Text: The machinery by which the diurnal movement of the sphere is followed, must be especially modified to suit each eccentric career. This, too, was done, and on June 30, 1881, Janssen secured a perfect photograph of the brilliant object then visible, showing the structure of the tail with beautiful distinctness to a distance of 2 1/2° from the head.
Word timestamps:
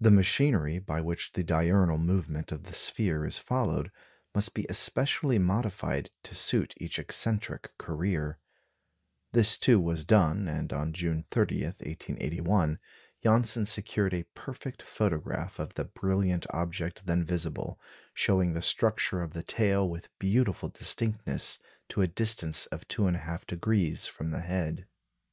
The 0.00 0.10
machinery 0.10 0.80
by 0.80 1.00
which 1.00 1.30
the 1.34 1.44
diurnal 1.44 1.96
movement 1.96 2.50
of 2.50 2.64
the 2.64 2.72
sphere 2.72 3.24
is 3.24 3.38
followed, 3.38 3.92
must 4.34 4.52
be 4.52 4.66
especially 4.68 5.38
modified 5.38 6.10
to 6.24 6.34
suit 6.34 6.74
each 6.78 6.98
eccentric 6.98 7.70
career. 7.78 8.40
This, 9.32 9.56
too, 9.56 9.78
was 9.78 10.04
done, 10.04 10.48
and 10.48 10.72
on 10.72 10.92
June 10.92 11.22
30, 11.30 11.62
1881, 11.66 12.80
Janssen 13.22 13.64
secured 13.64 14.12
a 14.12 14.24
perfect 14.34 14.82
photograph 14.82 15.60
of 15.60 15.74
the 15.74 15.84
brilliant 15.84 16.46
object 16.50 17.06
then 17.06 17.24
visible, 17.24 17.78
showing 18.12 18.54
the 18.54 18.60
structure 18.60 19.22
of 19.22 19.34
the 19.34 19.44
tail 19.44 19.88
with 19.88 20.08
beautiful 20.18 20.68
distinctness 20.68 21.60
to 21.90 22.02
a 22.02 22.08
distance 22.08 22.66
of 22.72 22.88
2 22.88 23.02
1/2° 23.02 24.08
from 24.08 24.32
the 24.32 24.40
head. 24.40 24.88